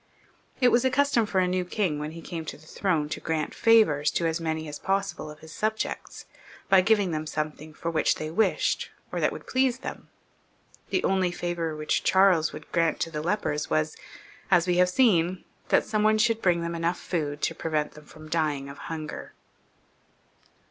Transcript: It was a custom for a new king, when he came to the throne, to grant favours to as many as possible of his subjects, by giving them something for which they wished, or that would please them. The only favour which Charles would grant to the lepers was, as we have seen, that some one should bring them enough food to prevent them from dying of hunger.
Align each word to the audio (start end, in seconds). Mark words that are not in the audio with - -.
It 0.59 0.69
was 0.69 0.83
a 0.83 0.89
custom 0.89 1.27
for 1.27 1.37
a 1.37 1.47
new 1.47 1.63
king, 1.63 1.99
when 1.99 2.13
he 2.13 2.23
came 2.23 2.43
to 2.45 2.57
the 2.57 2.65
throne, 2.65 3.07
to 3.09 3.19
grant 3.19 3.53
favours 3.53 4.09
to 4.13 4.25
as 4.25 4.41
many 4.41 4.67
as 4.67 4.79
possible 4.79 5.29
of 5.29 5.41
his 5.41 5.53
subjects, 5.53 6.25
by 6.69 6.81
giving 6.81 7.11
them 7.11 7.27
something 7.27 7.71
for 7.71 7.91
which 7.91 8.15
they 8.15 8.31
wished, 8.31 8.89
or 9.11 9.19
that 9.19 9.31
would 9.31 9.45
please 9.45 9.77
them. 9.77 10.09
The 10.89 11.03
only 11.03 11.29
favour 11.31 11.75
which 11.75 12.03
Charles 12.03 12.51
would 12.51 12.71
grant 12.71 12.99
to 13.01 13.11
the 13.11 13.21
lepers 13.21 13.69
was, 13.69 13.95
as 14.49 14.65
we 14.67 14.77
have 14.77 14.89
seen, 14.89 15.43
that 15.69 15.85
some 15.85 16.01
one 16.01 16.17
should 16.17 16.41
bring 16.41 16.63
them 16.63 16.73
enough 16.73 16.99
food 16.99 17.43
to 17.43 17.53
prevent 17.53 17.91
them 17.91 18.05
from 18.05 18.27
dying 18.27 18.69
of 18.69 18.79
hunger. 18.89 19.33